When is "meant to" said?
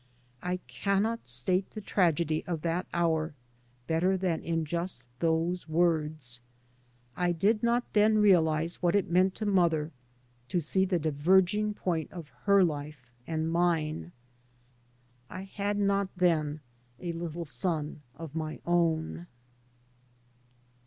9.11-9.45